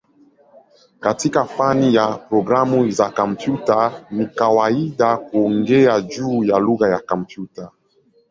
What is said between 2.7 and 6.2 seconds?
za kompyuta ni kawaida kuongea